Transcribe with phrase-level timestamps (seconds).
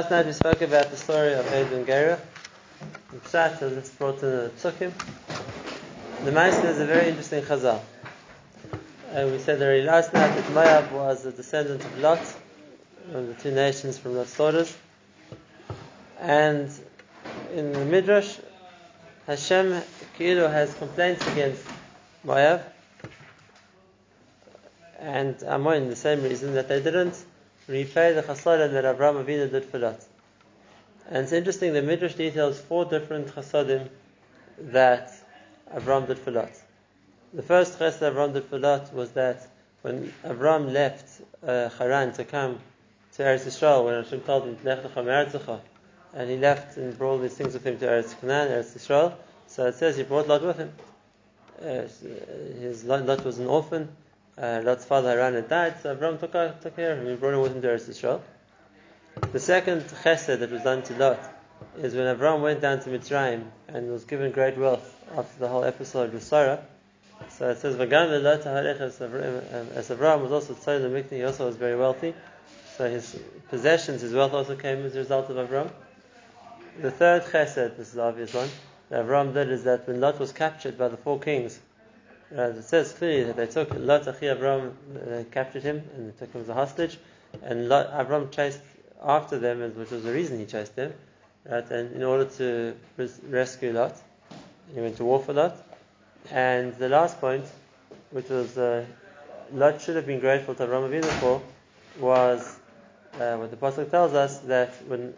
[0.00, 2.20] Last night we spoke about the story of and Gera.
[3.12, 4.92] The Pshat as it's brought in the Psukim.
[6.24, 7.80] The Meister is a very interesting chazal.
[9.12, 12.18] And we said already last night that Moab was a descendant of Lot,
[13.06, 14.76] one of the two nations from Lot's daughters.
[16.18, 16.68] And
[17.54, 18.38] in the Midrash,
[19.28, 19.80] Hashem
[20.18, 21.62] Ki'ilu has complaints against
[22.24, 22.64] Moab
[24.98, 27.14] and Ammon, the same reason that they didn't
[27.68, 30.00] repay the chasadim that Abraham Avinu did for Lot.
[31.08, 33.88] And it's interesting, the Midrash details four different chasadim
[34.58, 35.12] that
[35.74, 36.52] Abraham did for Lot.
[37.32, 39.48] The first chesed Abraham did for Lot was that
[39.82, 42.58] when Abraham left uh, Haran to come
[43.14, 45.60] to Eretz Yisrael, when Hashem told him, Lech lecha
[46.14, 49.14] and he left and brought all these things with him to Eretz Canaan, Eretz Yisrael,
[49.46, 50.72] so it says he brought Lot with him.
[51.60, 51.82] Uh,
[52.60, 53.88] his Lot was an orphan,
[54.36, 57.06] uh, Lot's father Haran had died, so Avram took, took care of him.
[57.06, 58.20] He brought him with him to Eretz Yisrael.
[59.32, 61.20] The second chesed that was done to Lot
[61.78, 65.64] is when Avram went down to Mitzrayim and was given great wealth after the whole
[65.64, 66.64] episode with Sarah.
[67.28, 68.98] So it says, "V'gam Lot as
[69.88, 72.14] Avram was also Tzayil Mikni, he also was very wealthy.
[72.76, 73.16] So his
[73.50, 75.70] possessions, his wealth also came as a result of Avram.
[76.80, 78.48] The third chesed, this is the obvious one,
[78.88, 81.60] that Avram did is that when Lot was captured by the four kings,
[82.34, 86.18] as it says clearly that they took Lot Achi Avram, uh, captured him and they
[86.18, 86.98] took him as a hostage,
[87.42, 88.60] and Lot, Avram chased
[89.02, 90.92] after them, which was the reason he chased them,
[91.48, 91.68] right?
[91.70, 92.74] And in order to
[93.28, 93.96] rescue Lot,
[94.74, 95.56] he went to war for Lot.
[96.30, 97.44] And the last point,
[98.10, 98.84] which was uh,
[99.52, 101.42] Lot should have been grateful to Avram Avinu for,
[102.00, 102.58] was
[103.20, 105.14] uh, what the Pasuk tells us that when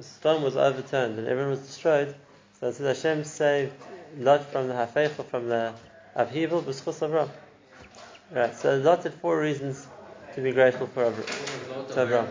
[0.00, 2.14] stone was overturned and everyone was destroyed,
[2.58, 3.72] so it says Hashem saved
[4.16, 5.74] Lot from the Hafecha, from the
[6.24, 7.28] Hebel b'schus Avram.
[8.32, 8.54] Right.
[8.56, 9.86] So lots of four reasons
[10.34, 12.28] to be grateful for Avram.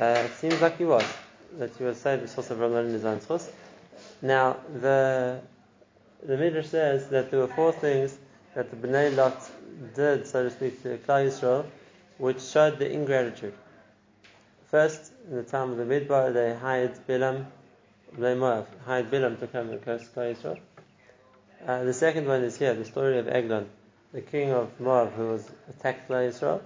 [0.00, 1.04] Uh, it seems like he was
[1.58, 3.50] that he was saved b'schus Avram not in his own schus.
[4.22, 5.40] Now the
[6.22, 8.16] the Midrash says that there were four things
[8.54, 9.50] that the Bnei Lot
[9.94, 11.66] did, so to speak, to Klal Yisrael,
[12.18, 13.54] which showed the ingratitude.
[14.70, 17.46] First, in the time of the Midbar, they hired Bilam,
[18.16, 20.58] Moab, hired Bilam to come and curse Klal Yisrael.
[21.66, 23.68] Uh, the second one is here, the story of Eglon,
[24.12, 26.62] the king of Moab who was attacked by Israel.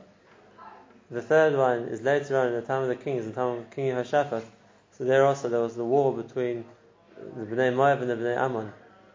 [1.11, 3.61] The third one is later on in the time of the kings, in the time
[3.61, 4.45] of King Yehoshaphat.
[4.93, 6.67] So there also there was the war between
[7.35, 8.71] the Bnei Moab and the Bnei Ammon,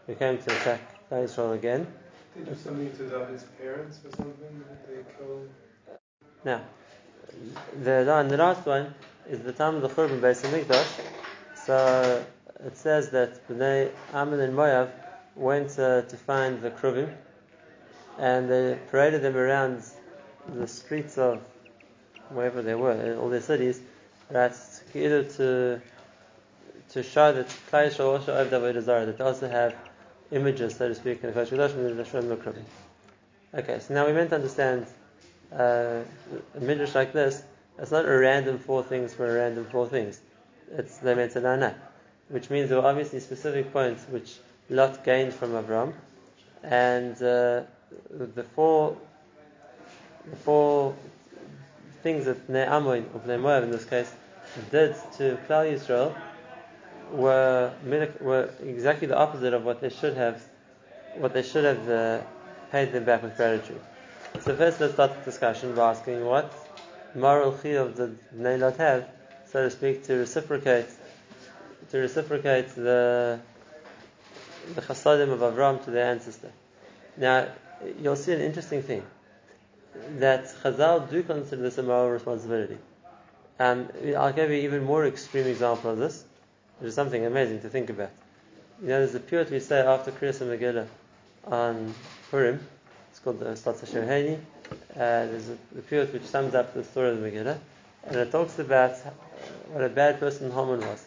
[0.08, 0.80] who came to attack
[1.12, 1.86] Israel again.
[2.34, 5.48] They do something to David's parents or something that they killed.
[6.44, 6.62] Now,
[7.80, 8.92] the, and the last one
[9.30, 11.00] is the time of the Churban Beis Hamikdash.
[11.64, 12.26] So
[12.64, 14.90] it says that Bnei Ammon and Moab
[15.36, 17.12] went uh, to find the Kruvim
[18.18, 19.82] and they paraded them around
[20.48, 21.40] the streets of
[22.30, 23.80] wherever they were, all their cities,
[24.30, 24.54] right,
[24.92, 25.80] to
[26.88, 29.74] to show that Klai also have the Zarah, that they also have
[30.30, 31.52] images, so to speak, in the Kodesh
[32.14, 32.62] and the Kruvim.
[33.52, 34.86] Okay, so now we meant to understand
[35.52, 36.00] uh,
[36.54, 37.42] a midrash like this.
[37.78, 40.20] It's not a random four things for a random four things.
[40.72, 41.74] It's to know
[42.28, 45.92] which means there were obviously specific points which Lot gained from Avram,
[46.62, 47.62] and uh,
[48.10, 48.96] the four
[50.28, 50.94] the four
[52.02, 54.12] things that Bnei Ammon or in this case
[54.70, 56.14] did to Klal Yisrael
[57.12, 57.72] were
[58.20, 60.42] were exactly the opposite of what they should have
[61.14, 62.20] what they should have uh,
[62.72, 63.80] paid them back with gratitude.
[64.40, 66.52] So first, let's start the discussion by asking what
[67.14, 69.08] moral chiyuv did Bnei Lot have,
[69.50, 70.88] so to speak, to reciprocate
[71.90, 73.38] to reciprocate the
[74.74, 76.52] the chasadim of Avram to their ancestor.
[77.16, 77.48] Now,
[78.00, 79.02] you'll see an interesting thing
[80.18, 82.78] that Chazal do consider this a moral responsibility.
[83.58, 86.24] Um, I'll give you an even more extreme example of this,
[86.78, 88.10] which is something amazing to think about.
[88.82, 90.86] You know, there's a piyut we say after Kriyas and Megillah
[91.44, 91.94] on
[92.30, 92.60] Purim.
[93.10, 94.38] It's called the Stat Shoheni.
[94.38, 97.58] Uh, there's a, a piyut which sums up the story of the Megillah,
[98.04, 98.96] and it talks about
[99.68, 101.05] what a bad person Haman was.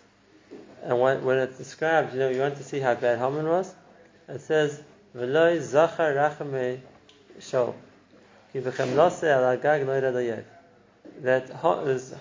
[0.84, 3.74] And when, when it describes, you know, you want to see how bad Haman was,
[4.28, 4.82] it says,
[5.16, 6.80] V'loi zachar rachame
[7.40, 7.76] shol.
[8.54, 10.44] Ki v'chem lose al agag noira
[11.22, 11.50] That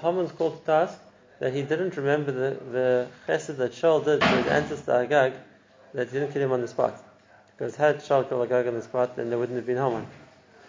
[0.01, 0.99] Haman's called to task
[1.39, 5.35] that he didn't remember the, the chesed that Shaul did to his ancestor Agag,
[5.95, 7.03] that he didn't kill him on the spot.
[7.57, 10.07] Because had Shaul killed Agag on the spot, then there wouldn't have been Haman.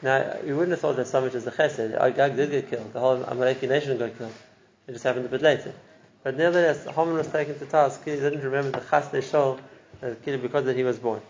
[0.01, 1.99] Now, you wouldn't have thought that so much as a chesed.
[1.99, 2.93] Agag did get killed.
[2.93, 4.33] The whole Amaleki nation got killed.
[4.87, 5.73] It just happened a bit later.
[6.23, 8.03] But nevertheless, Haman was taken to task.
[8.03, 9.59] He didn't remember the chas shol
[10.01, 11.21] because that he was born.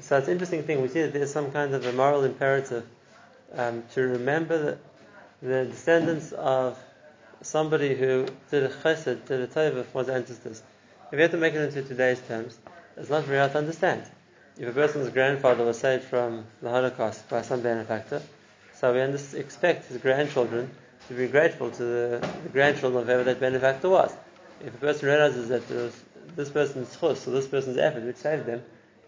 [0.00, 0.80] So it's an interesting thing.
[0.80, 2.86] We see that there's some kind of a moral imperative
[3.54, 4.78] um, to remember
[5.42, 6.78] the, the descendants of
[7.42, 10.62] somebody who did a chesed, did a tova for one's ancestors.
[11.10, 12.58] If you have to make it into today's terms,
[12.96, 14.02] it's not very hard to understand.
[14.58, 18.22] If a person's grandfather was saved from the Holocaust by some benefactor,
[18.74, 19.00] so we
[19.38, 20.70] expect his grandchildren
[21.08, 24.14] to be grateful to the, the grandchildren of whoever that benefactor was.
[24.64, 26.02] If a person realizes that there was
[26.36, 28.62] this person's chus or this person's effort which saved them,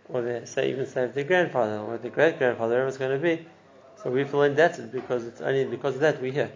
[0.09, 3.23] or they say even saved their grandfather or their great grandfather, whatever it's going to
[3.23, 3.47] be,
[4.03, 6.51] so we feel indebted because it's only because of that we're here.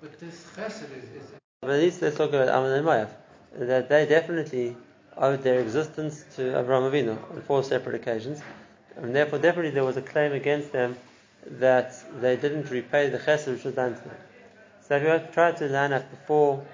[0.00, 1.30] But this chesed is, is
[1.60, 3.10] But at least let's talk about Ammon and Moav.
[3.52, 4.76] That they definitely
[5.16, 8.40] owed their existence to Avraham Avinu on four separate occasions,
[8.96, 10.96] and therefore definitely there was a claim against them
[11.46, 14.16] that they didn't repay the chesed which was done to them.
[14.90, 16.66] So if you try to line up the four,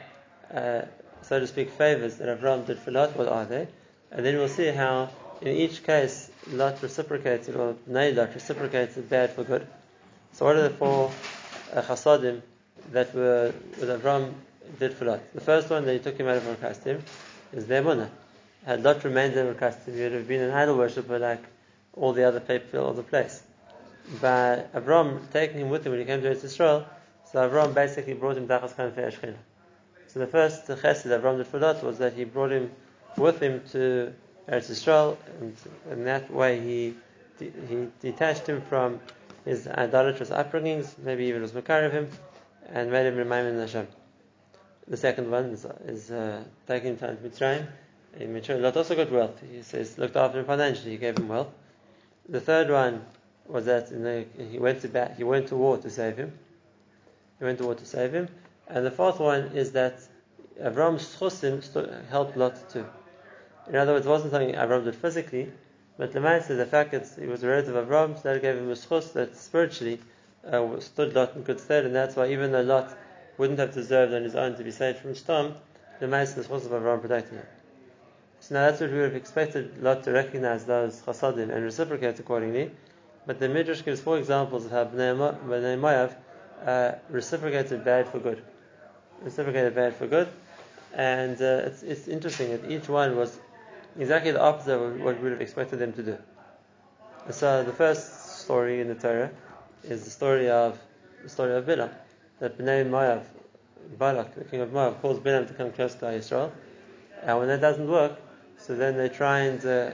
[0.51, 0.81] uh,
[1.21, 3.69] so to speak, favors that Avraham did for Lot, what are they?
[4.11, 5.11] And then we'll see how
[5.43, 9.67] in each case Lot reciprocated, or Nay Lot reciprocated bad for good.
[10.33, 11.13] So what are the four
[11.75, 12.41] uh, chasadim
[12.93, 14.33] that were that Avram
[14.79, 15.21] did for Lot.
[15.35, 17.03] The first one that he took him out of Ur Kasdim
[17.53, 18.09] is the Emunah.
[18.65, 21.45] Had Lot remained in Ur Kasdim, he would have been an idol worshipper like
[21.93, 23.43] all the other people of the place.
[24.23, 26.87] By Avram taking him with him when he came to Eretz Yisrael,
[27.31, 29.37] so Avram basically brought him Dachas Shechina.
[30.09, 32.71] So the first chesed Avram did for Lot was that he brought him
[33.17, 34.13] with him to
[34.49, 35.57] Eretz Yisrael, and
[35.91, 36.95] in that way he
[37.39, 39.01] he detached him from
[39.45, 42.09] his idolatrous upbringings, maybe even was Makar of him,
[42.69, 43.87] and made him remain in Hashem.
[44.89, 47.67] The second one is, is uh, taking him to Mitzrayim.
[48.19, 49.41] In Mitzrayim, Lot also got wealth.
[49.53, 51.49] He says, looked after him financially, he gave him wealth.
[52.29, 53.05] The third one
[53.47, 56.33] was that the, he went to bat, he went to war to save him.
[57.39, 58.29] He went to war to save him.
[58.69, 60.01] And the fourth one is that
[60.61, 61.63] Avram's chusim
[62.09, 62.87] helped Lot too.
[63.69, 65.53] In other words, it wasn't something Avram did physically,
[65.99, 68.71] but said the fact that he was a relative of Avram, so that gave him
[68.71, 70.01] a schus that spiritually
[70.47, 72.97] uh, stood Lot in good stead, and that's why even though Lot
[73.39, 75.11] wouldn't have deserved on his own to be saved from
[76.07, 77.47] man said the schus of Avram protected him.
[78.41, 82.19] So now that's what we would have expected Lot to recognize those chasadim and reciprocate
[82.19, 82.71] accordingly.
[83.27, 86.15] But the Midrash gives four examples of how Bnei Moav
[86.65, 88.43] uh, reciprocated bad for good.
[89.23, 90.29] Reciprocated bad for good.
[90.95, 93.39] And uh, it's, it's interesting that each one was
[93.99, 96.19] exactly the opposite of what we would have expected them to do.
[97.31, 99.31] So the first story in the Torah
[99.83, 100.79] is the story of
[101.23, 101.91] the story of Bilam.
[102.39, 103.25] That Bnei Moav,
[103.99, 106.53] Balak, the king of Moab, calls Bilam to come close to Israel.
[107.23, 108.21] And when that doesn't work,
[108.59, 109.91] so then they try and uh,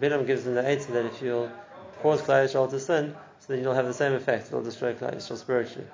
[0.00, 1.50] Bilam gives them the answer that if you'll
[2.00, 3.14] cause Klal Yisrael to sin,
[3.48, 4.48] so then you'll have the same effect.
[4.48, 5.86] It'll destroy Klal Yisrael spiritually.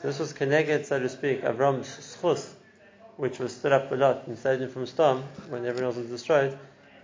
[0.00, 2.50] So this was connected, so to speak, Avram's schus,
[3.18, 6.06] which was stood up a lot and saved him from storm when everyone else was
[6.06, 6.58] destroyed.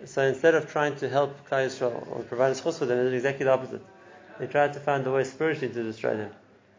[0.07, 3.05] So instead of trying to help Klal Yisrael or provide a schus for them, they
[3.05, 3.85] did exactly the opposite.
[4.39, 6.31] They tried to find a way spiritually to destroy them,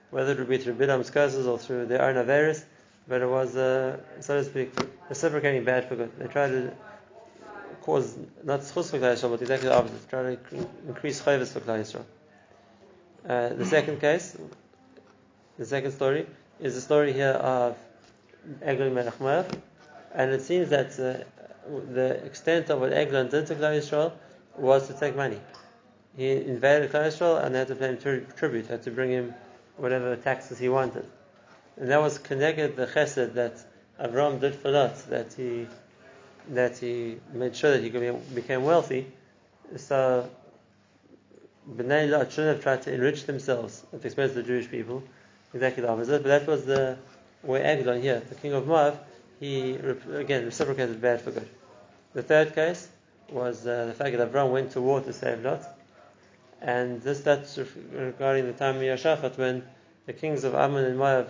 [0.10, 2.63] whether it would be through Bilam's curses or through their own Averis,
[3.07, 4.74] but it was, uh, so to speak,
[5.07, 6.12] reciprocating bad for good.
[6.18, 6.74] They tried to
[7.81, 10.10] cause not schus for Klal Yisrael, but exactly the opposite.
[10.10, 10.39] Try to
[10.88, 12.06] increase chayvus for Klal Yisrael.
[13.27, 14.37] Uh, the second case,
[15.57, 16.27] the second story,
[16.59, 17.77] is the story here of
[18.61, 19.45] Eglon Melech
[20.13, 21.23] and it seems that uh,
[21.93, 24.11] the extent of what Eglon did to Klal Yisrael
[24.57, 25.39] was to take money.
[26.15, 29.11] He invaded Klal Yisrael and they had to pay him tri- tribute, had to bring
[29.11, 29.33] him
[29.77, 31.05] whatever taxes he wanted.
[31.77, 33.65] And that was connected the chesed that
[33.99, 35.67] Avram did for Lot, that he
[36.50, 37.89] that he made sure that he
[38.36, 39.07] became wealthy.
[39.77, 40.29] So
[41.70, 45.03] Bnei Lot shouldn't have tried to enrich themselves at the expense of the Jewish people.
[45.53, 46.24] Exactly the opposite.
[46.24, 46.98] But that was the
[47.43, 49.00] way Eglon here, the king of Moab,
[49.39, 49.75] he
[50.13, 51.48] again reciprocated bad for good.
[52.13, 52.88] The third case
[53.29, 55.63] was uh, the fact that Avram went to war to save Lot.
[56.62, 57.60] And this that's
[57.91, 59.63] regarding the time of Yehoshaphat when
[60.05, 61.29] the kings of Ammon and Moab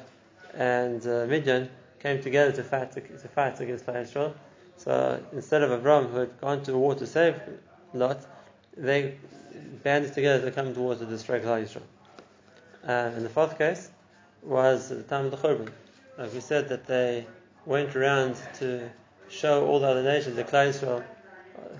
[0.54, 4.36] and uh, Midian came together to fight to, to fight against Israel.
[4.78, 7.40] So instead of Avram, who had gone to war to save
[7.94, 8.26] Lot,
[8.76, 9.16] they
[9.84, 11.82] banded together to come towards war to destroy Klal Yisrael.
[12.88, 13.90] Uh, and the fourth case
[14.42, 15.72] was the time of the Churban.
[16.18, 17.26] Like we said, that they
[17.66, 18.90] went around to
[19.30, 21.04] show all the other nations that Klal Yisrael,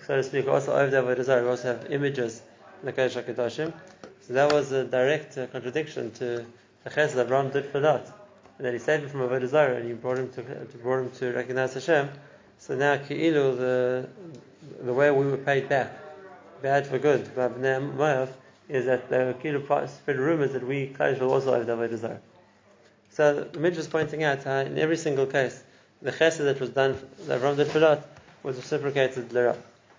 [0.06, 1.44] so to speak, also over there desire.
[1.44, 2.42] We also have images
[2.82, 3.74] in the Kodesh HaKadoshim.
[4.22, 6.46] So that was a direct uh, contradiction to
[6.84, 8.06] the chesed that Avram did for Lot.
[8.58, 11.00] And that he saved him from Avodah Zarah and he brought him to, to brought
[11.00, 12.10] him to recognize Hashem.
[12.60, 14.10] So now Ki'ilu, the
[14.82, 15.92] the way we were paid back,
[16.64, 18.30] bad for good, by Bnei Moav,
[18.70, 22.22] is that they were Ki'ilu spread rumors that we Klal Yisrael also have Avodah Zarah.
[23.10, 25.62] So the Midrash is pointing out how in every single case,
[26.02, 28.08] the chesed that was done, that Avram did for Lot,
[28.44, 29.58] was reciprocated Lera.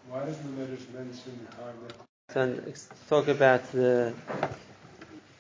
[0.09, 1.92] Why does the Midrash mention Karmet?
[2.30, 4.14] So let's talk about the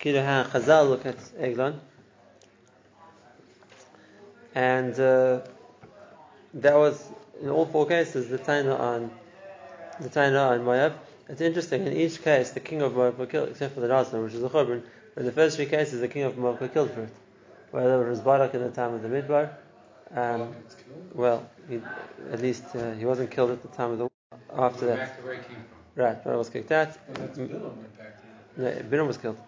[0.00, 1.80] Kilu how Chazal look at Eglon.
[4.54, 5.40] and uh,
[6.54, 7.08] that was
[7.42, 9.10] in all four cases the Taina on
[10.00, 10.94] the Taina on Moab.
[11.28, 11.86] It's interesting.
[11.86, 14.34] In each case, the king of Moab was killed, except for the last one, which
[14.34, 14.48] is the.
[14.48, 17.14] But in the first three cases, the king of Moab was killed for it.
[17.70, 19.50] Whether it was Balak in the time of the Midbar.
[20.14, 20.54] Um,
[21.12, 21.80] well, he,
[22.30, 24.08] at least uh, he wasn't killed at the time of the
[24.54, 24.98] after that.
[24.98, 26.02] Back to where he came from.
[26.02, 26.96] Right, Balak was kicked out.
[27.08, 28.16] But that's Bilam went back
[28.56, 29.38] to No, Bilam was killed.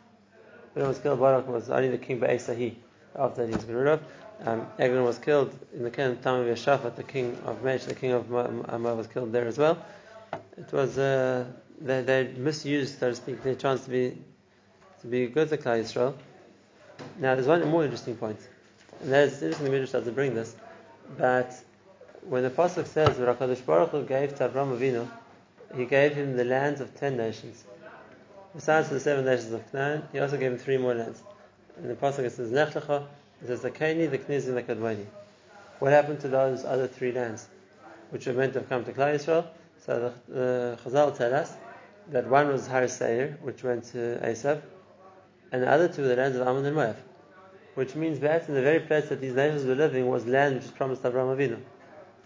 [0.75, 1.21] Bilam was killed.
[1.21, 2.75] Balak was only the king by Esahi.
[3.15, 4.03] After that, he was got rid of.
[4.45, 8.13] Um, Eglon was killed in the time of Yehoshaphat, the king of Mesh, the king
[8.13, 9.79] of Moab was killed there as well.
[10.59, 11.47] It was uh,
[11.81, 14.19] they, they misused, so to speak, their chance to be
[15.03, 16.15] to be good to Klal Yisrael.
[17.19, 18.39] Now, there's one more interesting point,
[19.01, 20.57] and that is interesting the Midrash doesn't bring this,
[21.19, 21.53] but
[22.23, 25.09] when the pasuk says that Hakadosh Baruch Hu gave to Avraham Avinu,
[25.77, 27.65] he gave him the lands of ten nations.
[28.55, 31.23] Besides the seven nations of Canaan, he also gave him three more lands.
[31.77, 33.05] And the pasuk says Lech Lecha,
[33.43, 35.05] it says the Kaini, the Kniz, and the Kadmoni.
[35.79, 37.47] What happened to those other three lands,
[38.09, 39.47] which were meant to have come to Klal Yisrael?
[39.85, 41.53] So the uh, Chazal tell us
[42.11, 44.63] that one was Har Seir, which went to Esav,
[45.53, 46.97] and the other two were the lands of Ammon and Moab,
[47.75, 50.65] which means that in the very place that these nations were living was land which
[50.65, 51.59] was promised to Abraham Avinu.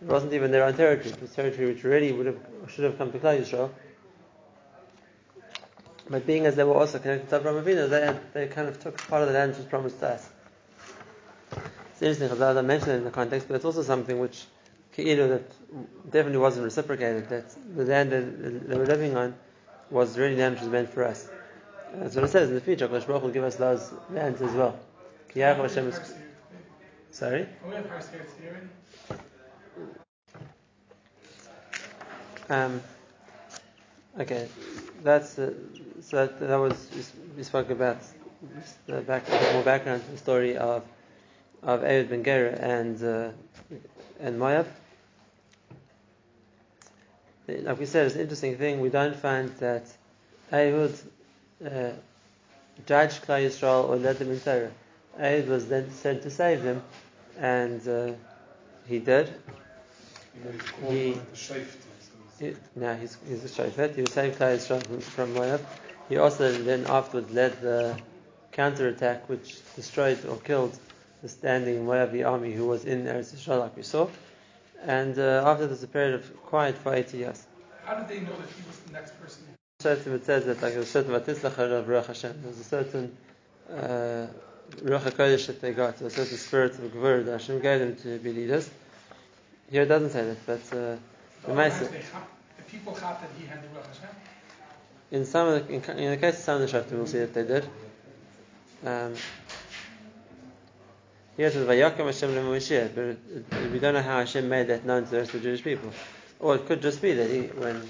[0.03, 2.97] It wasn't even their own territory; it was territory which really would have should have
[2.99, 3.71] come to Klal Yisrael.
[6.09, 8.81] But being as they were also connected to Abraham Avinu, they, had, they kind of
[8.81, 10.29] took part of the land which was promised to us.
[11.93, 14.45] It's interesting, Chazal I mentioned it in the context, but it's also something which
[14.97, 17.45] Ke'ilu that definitely wasn't reciprocated, that
[17.77, 19.35] the land that they were living on
[19.91, 21.29] was really land which was meant for us.
[21.95, 24.53] That's what it says in the future, Kosh Baruch will give us those lands as
[24.53, 24.79] well.
[25.35, 26.15] Yaakov Hashem is-
[27.11, 27.47] Sorry?
[27.67, 28.69] We have our stairs here
[29.09, 29.23] already.
[32.49, 32.81] Um,
[34.19, 34.49] okay,
[35.03, 35.53] that's uh,
[36.03, 36.89] so that, that was
[37.37, 37.99] we spoke about
[38.87, 40.83] the back, more background to the story of
[41.63, 43.31] of Ehud ben Gera and uh,
[44.21, 44.67] and Moab.
[47.49, 48.81] Like we said, it's an interesting thing.
[48.81, 49.85] We don't find that
[50.53, 50.95] Ehud
[51.65, 51.91] uh,
[52.87, 54.71] judged Klal Yisrael or led them in Torah.
[55.19, 56.83] Ehud was then sent to save them,
[57.39, 58.13] and uh,
[58.87, 59.33] he did.
[60.37, 61.21] You know, he's called He-
[62.39, 63.95] He, now he's, he's a shofet.
[63.95, 65.67] He was saved Klal Yisrael from, from Moab.
[66.09, 67.97] He also then afterwards led the
[68.53, 70.77] counterattack which destroyed or killed
[71.23, 74.09] the standing Moabi army who was in Eretz Yisrael, like we saw.
[74.87, 77.47] And uh, after there's a period of quiet for 80 years.
[77.85, 79.43] How did they know that he was the next person?
[79.81, 82.41] Certain it says that like a certain vatislach of Ruach Hashem.
[82.43, 83.17] There's a certain
[83.71, 84.27] uh,
[84.83, 88.19] Ruach HaKodesh that they got, a certain spirit of Gvur that Hashem gave them to
[88.19, 88.71] be leaders.
[89.71, 90.97] Here it doesn't say that, but uh,
[91.47, 94.15] the Maisa- The people thought that he had the Ruach Hashem.
[95.13, 97.19] In some of the, in, in the case of some of the Shaftim, we'll see
[97.19, 97.65] that they did.
[98.87, 99.15] Um,
[101.41, 105.05] here it says Vayakim Hashem leMoshiach, but we don't know how Hashem made that known
[105.05, 105.91] to the rest of the Jewish people.
[106.39, 107.83] Or it could just be that he, when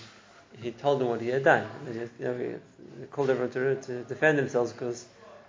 [0.63, 2.39] he told them what he had done, he, you know,
[3.01, 5.05] he called everyone to, to defend themselves because,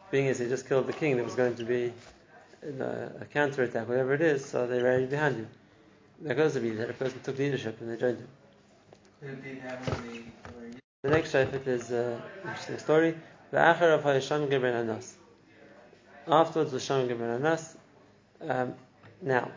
[0.10, 1.94] being as he just killed the king, there was going to be
[2.66, 5.48] you know, a counterattack, whatever it is, so they rallied behind him.
[6.24, 8.28] That could also be that a person took leadership and they joined him.
[11.04, 13.10] The next shayfet is an interesting story.
[13.52, 15.18] Of Hayasham Gebren Anas.
[16.28, 17.76] Afterwards, was Shamgar ben Anas.
[18.48, 18.74] Um,
[19.22, 19.50] now,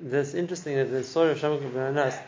[0.00, 2.18] this interesting that the story of Shamgar ben Anas,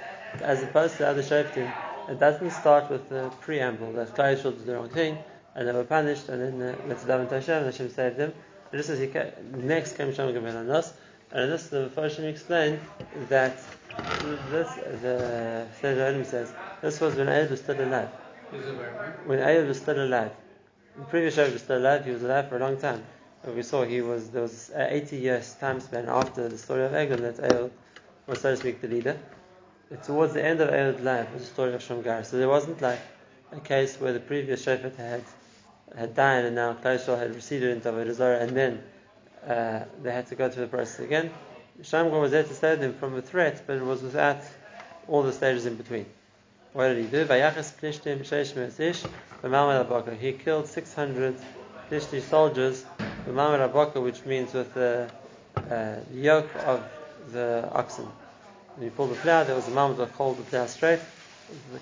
[0.43, 1.71] as opposed to other shayfetim,
[2.09, 5.19] it doesn't start with the preamble that Klai Yisrael did the wrong thing
[5.55, 8.33] and they were punished, and then uh, daven to Hashem and Hashem saved them.
[8.71, 10.93] But just as he ca- next came Shamgar ben Anas,
[11.33, 12.79] and this the Mepharshim explained
[13.31, 13.57] that
[14.50, 18.11] this the Seder says this was when Ayub was still alive
[18.53, 18.65] Is
[19.25, 20.31] when Ayub was still alive.
[20.99, 23.03] The previous Ayub was still alive, he was alive for a long time.
[23.55, 26.93] We saw he was there was an 80 years time span after the story of
[26.95, 27.71] Eglon that Ayub
[28.26, 29.17] was so to speak the leader.
[30.03, 32.25] Towards the end of Ayub's life was the story of Shamgar.
[32.25, 32.99] So there wasn't like
[33.53, 35.23] a case where the previous Shephet had
[35.97, 38.83] had died and now Klal Yisrael had receded into Avodah and then
[39.47, 41.31] uh, they had to go through the process again.
[41.83, 44.41] Shamgar was there to save them from a threat, but it was without
[45.07, 46.07] all the stages in between.
[46.73, 47.25] What did he do?
[50.21, 51.37] He killed 600
[51.88, 52.85] Plishti soldiers
[53.26, 55.11] B'Malmad HaBakar, which means with the
[55.56, 56.85] uh, yoke of
[57.33, 58.06] the oxen.
[58.76, 61.00] When you pull the plow, there was a moment that hold the plow straight,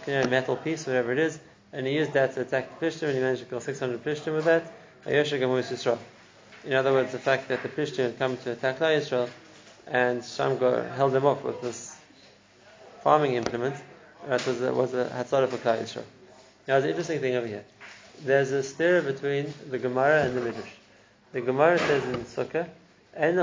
[0.06, 1.38] the metal piece, whatever it is,
[1.74, 4.34] and he used that to attack the Plishtim, and he managed to kill 600 Plishtim
[4.34, 4.72] with that.
[5.06, 9.28] In other words, the fact that the Plishtim had come to attack Klal Yisrael,
[9.86, 11.94] and Shamgar held them off with this
[13.02, 13.76] farming implement,
[14.28, 16.04] that was a, was a Hatzara for.
[16.66, 17.64] Now, an interesting thing over here.
[18.24, 20.70] There's a stir between the Gemara and the Midrash.
[21.34, 22.68] The Gemara says in Sukkah,
[23.16, 23.42] uh,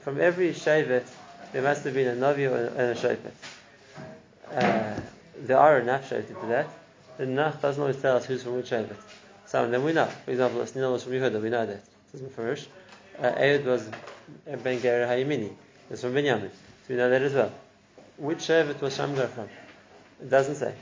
[0.00, 1.06] from every Shevet,
[1.52, 3.32] there must have been a Navi and a Shevet.
[4.52, 5.00] Uh,
[5.42, 6.66] there are enough Shevet for that.
[7.18, 8.96] The Nach doesn't always tell us who's from which Shevet.
[9.46, 10.06] Some of them we know.
[10.24, 11.80] For example, Osniel was from Yehuda, we know that.
[12.12, 12.66] It's uh, uh, from Farish.
[13.20, 13.88] Ehud was
[14.64, 15.52] Ben Gera Hayimini,
[15.88, 16.50] it's from Binyamin.
[16.50, 17.52] So we know that as well.
[18.16, 19.48] Which Shevet was Shamgar from?
[20.20, 20.74] It doesn't say.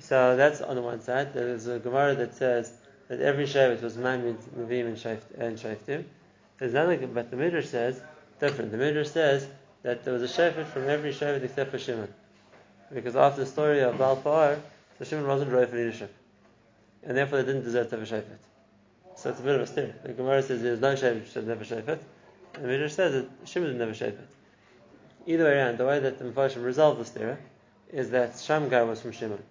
[0.00, 1.34] So that's on the one side.
[1.34, 2.72] There's a Gemara that says
[3.08, 4.86] that every Shevet was Mamid, Navim,
[5.38, 6.04] and Sheftim.
[6.58, 8.00] There's another, but the Midrash says
[8.40, 8.70] different.
[8.70, 9.46] The Midrash says
[9.82, 12.12] that there was a Shevet from every Shevet except for Shimon.
[12.92, 14.60] Because after the story of Baal Pa'ar,
[14.98, 16.14] so Shimon wasn't right for leadership.
[17.02, 18.38] And therefore they didn't deserve to have a Shevet.
[19.16, 19.94] So it's a bit of a stare.
[20.02, 21.98] The Gemara says there's no Shevet should have Shevet.
[22.54, 24.26] And the Midrash says that Shimon didn't have a Shevet.
[25.26, 27.38] Either way around, the way that the Mepharshim resolved the stare
[27.92, 29.42] is that Shamgar was from Shimon.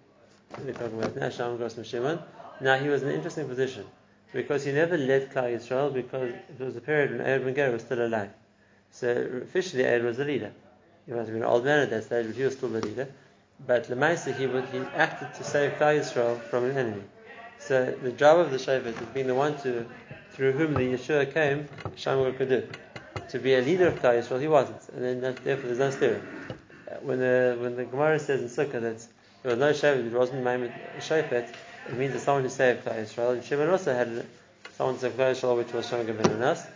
[0.56, 2.18] We're talking about now.
[2.60, 3.84] Now he was in an interesting position
[4.32, 7.70] because he never led Klal Yisrael because it was a period when Aaron ben Ger
[7.70, 8.30] was still alive.
[8.90, 9.08] So
[9.42, 10.52] officially Aaron was the leader.
[11.06, 12.80] He must have been an old man at that stage, but he was still the
[12.80, 13.08] leader.
[13.66, 17.02] But Lemaisa, he, would, he acted to save Klal Yisrael from an enemy.
[17.58, 19.86] So the job of the Shevet has been the one to,
[20.32, 22.68] through whom the Yeshua came, Shamgar could do.
[23.30, 25.90] To be a leader of Klal Yisrael, he wasn't, and then that, therefore there's no
[25.90, 26.22] steering.
[26.90, 29.06] Uh, when the when the Gemara says in Sukkah that
[29.48, 31.54] there was no Shevet, it wasn't Maimed Shefet,
[31.88, 33.32] it means that someone who saved Klal Yisrael.
[33.32, 34.26] And Shimon also had
[34.76, 36.66] someone saved Klal Yisrael, which was ben Anas.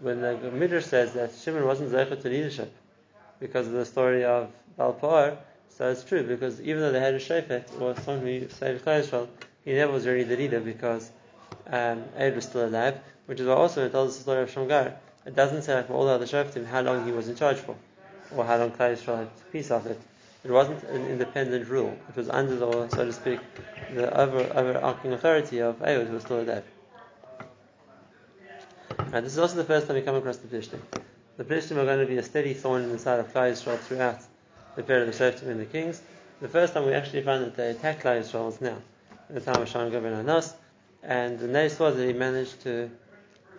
[0.00, 2.72] When the Midrash says that Shimon wasn't zeichet to leadership
[3.38, 5.36] because of the story of Baal Pa'ar,
[5.68, 9.02] so it's true because even though they had a Shefet or someone who saved Klal
[9.02, 9.28] Yisrael,
[9.64, 11.10] he never was really the leader because
[11.66, 14.94] um, Ed was still alive, which is why also it tells the story of Shamgar,
[15.26, 17.58] it doesn't say like for all the other Sheftim how long he was in charge
[17.58, 17.76] for,
[18.34, 20.00] or how long Klal Yisrael had peace of it.
[20.44, 21.96] It wasn't an independent rule.
[22.08, 23.40] It was under the, so to speak,
[23.94, 26.64] the over, overarching authority of Ehud, who was still alive.
[29.12, 30.80] And this is also the first time we come across the Plishtim.
[31.36, 33.78] The Plishtim are going to be a steady thorn in the side of Klal Yisrael
[33.78, 34.18] throughout
[34.74, 36.02] the period of the Sheftim and the kings.
[36.40, 38.76] The first time we actually find that they attacked Klal Yisrael was now,
[39.28, 40.54] in the time of Shamgar ben Anas,
[41.02, 42.90] and the news was that he managed to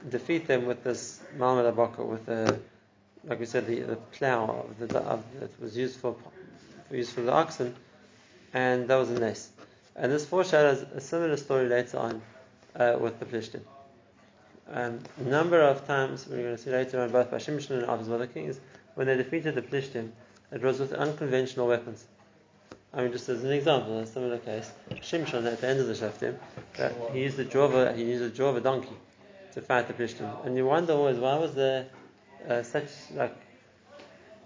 [0.09, 2.59] defeat them with this Malmad HaBakar, with the,
[3.25, 6.15] like we said, the, the plow the, that was used for,
[6.93, 7.73] for used for the oxen,
[8.53, 9.49] and that was a nest.
[9.95, 12.21] And this foreshadows a similar story later on
[12.75, 13.61] uh, with the Plishtim.
[14.71, 17.85] Um, a number of times, we're going to see later on, both by Shimshon and
[17.85, 18.59] others other kings,
[18.93, 20.11] when they defeated the Plishtim,
[20.51, 22.05] it was with unconventional weapons.
[22.93, 25.93] I mean, just as an example, a similar case, Shimshon at the end of the
[25.93, 26.37] Shaftim,
[26.77, 28.95] uh, he used the jaw a, he used the jaw of a donkey
[29.53, 30.45] to fight the Plishtim.
[30.45, 31.87] And you wonder always, why was there
[32.47, 33.35] uh, such like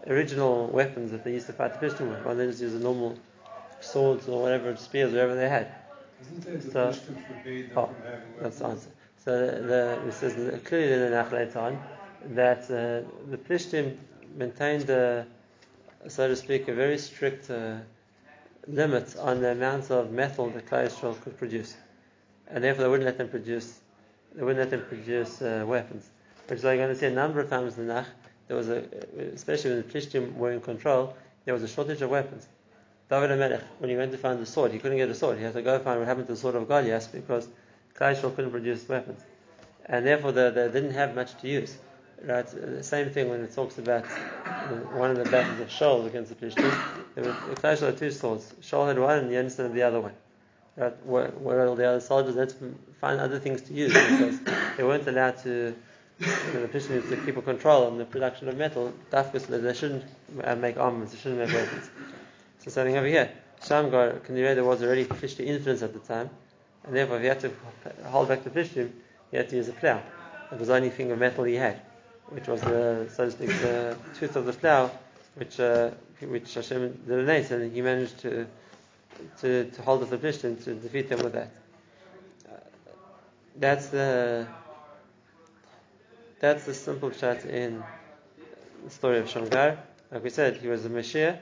[0.06, 2.20] original weapons that they used to fight the Plishtim with?
[2.24, 3.18] Didn't they just use the normal
[3.82, 5.74] swords or whatever, spears, whatever they had?
[6.22, 7.90] Isn't there So- Plishtim forbade them Oh,
[8.42, 8.90] That's the answer.
[9.24, 11.80] So the, it says clearly in the Nach later on
[12.36, 13.98] that uh, the Plishtim
[14.36, 15.24] maintained, uh,
[16.08, 17.76] so to speak, a very strict uh,
[18.68, 21.76] limit on the amount of metal that Yisrael could produce,
[22.50, 23.80] and therefore they wouldn't let them produce,
[24.36, 26.10] they wouldn't let them produce uh, weapons.
[26.48, 28.06] Which is like you're going to see a number of times in the Nach.
[28.48, 28.84] There was a,
[29.34, 32.48] especially when the Plishtim were in control, there was a shortage of weapons.
[33.10, 35.38] David HaMelech, when he went to find the sword, he couldn't get a sword.
[35.38, 37.48] He had to go find what happened to the sword of Goliath because
[37.96, 39.22] Klal Yisrael couldn't produce weapons,
[39.86, 41.78] and therefore they, they didn't have much to use.
[42.24, 42.48] Right?
[42.48, 44.06] The same thing when it talks about
[44.94, 46.72] one of the battles of Shaul against the Plishtim.
[47.16, 48.54] Yisrael had two swords.
[48.62, 50.14] Shaul had one, and Yonasan had the other one.
[50.76, 51.06] Right?
[51.06, 54.40] Where, where all the other soldiers to find other things to use because
[54.78, 55.76] they weren't allowed to.
[56.20, 58.92] The Plishtim used to keep a control on the production of metal.
[59.12, 60.04] Dafkus, they shouldn't
[60.44, 61.14] uh, make armaments.
[61.14, 61.90] They shouldn't make weapons.
[62.60, 63.32] So something over here.
[63.64, 66.30] Shamgar, there was already Plishtim influence at the time,
[66.84, 67.52] and therefore if he had to
[68.06, 68.92] hold back the Plishtim,
[69.32, 70.02] he had to use a plow.
[70.52, 71.82] It was the only thing of metal he had,
[72.30, 74.92] which was the, so to speak, the tooth of the plow,
[75.36, 78.48] which uh, which Hashem delineates, and he managed to
[79.42, 81.52] to, to hold up the Plishtim to defeat them with that.
[82.48, 82.58] Uh,
[83.58, 84.48] that's the
[86.40, 87.84] that's the simple chat in
[88.84, 89.78] the story of Shamgar.
[90.12, 91.38] Like we said, he was a Mashiach,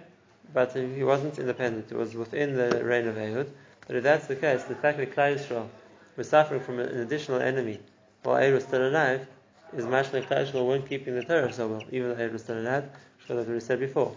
[0.53, 1.91] but he wasn't independent.
[1.91, 3.51] It was within the reign of Ehud.
[3.87, 5.67] But if that's the case, the fact that Klal Yisrael
[6.15, 7.79] was suffering from an additional enemy
[8.23, 9.27] while Ehud was still alive
[9.75, 12.41] is much like Klal Yisrael weren't keeping the Torah so well, even though Ehud was
[12.43, 12.85] still alive,
[13.29, 14.15] as we said before.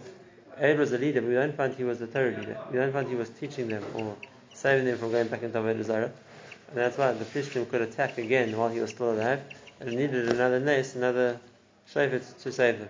[0.59, 2.57] Ehud was a leader, but we don't find he was the Torah leader.
[2.71, 4.15] We don't find he was teaching them or
[4.53, 6.11] saving them from going back into Avodah Zarah.
[6.69, 9.41] And that's why the Plishtim could attack again while he was still alive,
[9.79, 11.39] and needed another nace, another
[11.93, 12.89] Shevet to save them.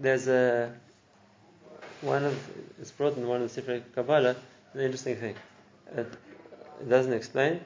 [0.00, 0.72] There's a
[2.00, 4.36] one of it's brought in one of the Sifrei Kabbalah,
[4.74, 5.34] an interesting thing.
[5.96, 6.06] It,
[6.80, 7.60] it doesn't explain,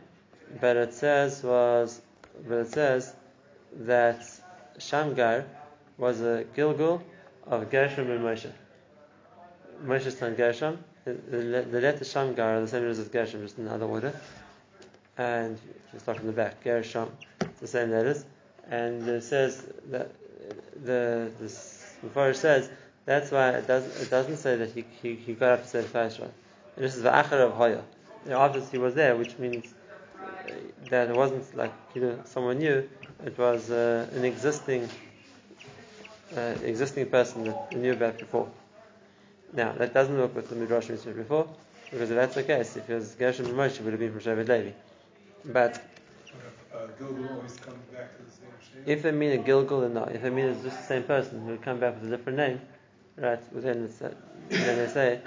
[0.60, 2.00] but it says was
[2.48, 3.14] but it says
[3.80, 4.24] that
[4.78, 5.44] Shamgar
[5.98, 7.02] was a Gilgul
[7.46, 8.50] of Gershom and Moshe.
[9.84, 10.78] Moshe's son Gershom.
[11.04, 14.18] The, letter Shamgar are the same letters as Gershom, just in another order.
[15.18, 15.58] And
[15.92, 17.10] you start from the back, Gershom,
[17.62, 18.26] the same letters.
[18.68, 20.10] And it says that
[20.84, 21.30] the
[22.04, 22.68] Mepharsh says
[23.06, 25.80] that's why it doesn't it doesn't say that he, he, he got up to say
[25.80, 26.30] the Yisrael.
[26.76, 27.82] This is the Achar of Hoya.
[28.24, 29.66] You know, obviously he was there, which means
[30.20, 30.52] uh,
[30.90, 32.88] that it wasn't like you know someone new.
[33.24, 34.88] It was uh, an existing
[36.36, 38.48] uh, existing person that knew about before.
[39.52, 41.48] Now that doesn't work with the midrash we said before,
[41.90, 44.20] because if that's the case, if it was Gershom and Moshe, would have been from
[44.20, 44.70] Shevet Levi.
[45.44, 45.82] But
[46.98, 48.82] Gilgul always comes back to the same shape.
[48.86, 51.46] if they mean a Gilgul or not, if they mean it's just the same person
[51.46, 52.60] who come back with a different name,
[53.16, 53.40] right?
[53.52, 54.10] Then, uh,
[54.48, 55.20] then they say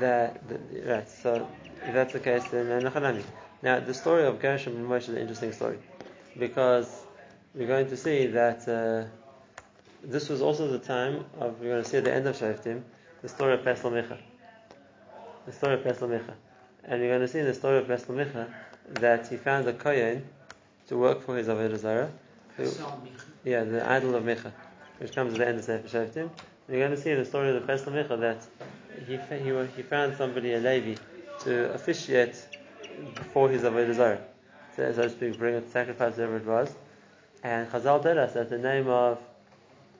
[0.00, 1.08] that, that right.
[1.08, 1.48] So
[1.84, 3.22] if that's the case, then Nachanami.
[3.62, 5.78] Now the story of Gershom and Moshe is an interesting story
[6.38, 7.04] because
[7.54, 9.08] we're going to see that uh,
[10.02, 12.82] this was also the time of we're going to see at the end of Shaftim
[13.22, 14.18] the story of Pesel Micha.
[15.46, 16.34] The story of Pesel Micha,
[16.84, 18.52] and we're going to see in the story of Pesel Micha
[18.94, 20.24] that he found a kohen
[20.88, 22.10] to work for his avodah zarah.
[22.56, 22.70] who-
[23.44, 24.52] yeah, the idol of Micha,
[24.98, 26.30] which comes at the end of Sefer Shoftim.
[26.68, 28.38] You're going to see in the story of the Pesel Micha that
[29.06, 30.96] he, he, he found somebody, a Levi,
[31.40, 32.34] to officiate
[33.32, 34.20] for his Avodah Zarah.
[34.74, 36.74] So, so to speak, bring a sacrifice, whatever it was.
[37.42, 39.18] And Chazal tell us that the name of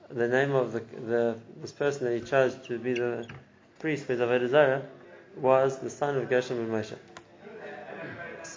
[0.09, 3.27] the name of the, the this person that he chose to be the
[3.79, 4.81] priest for his Avodah Zarah
[5.35, 6.95] was the son of Gershom and Moshe.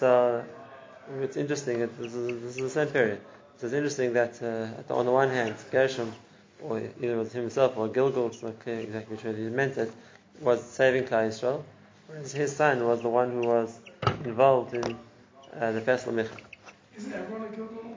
[0.01, 0.43] So
[1.21, 1.81] it's interesting.
[1.81, 3.21] It, this, is, this is the same period.
[3.57, 6.11] So it's interesting that uh, on the one hand, Gershom,
[6.59, 9.77] or either it was himself or Gilgul, it's not clear exactly which way he meant
[9.77, 9.91] it,
[10.39, 11.61] was saving Klal Yisrael,
[12.07, 13.79] whereas his son was the one who was
[14.25, 14.97] involved in
[15.59, 16.35] uh, the Pesel Micha.
[16.97, 17.93] Isn't everyone a Gilgul